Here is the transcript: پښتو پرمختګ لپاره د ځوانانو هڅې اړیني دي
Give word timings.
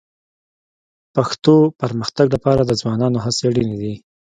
پښتو 1.15 1.55
پرمختګ 1.81 2.25
لپاره 2.35 2.61
د 2.65 2.71
ځوانانو 2.81 3.17
هڅې 3.25 3.43
اړیني 3.49 3.75
دي 3.81 3.93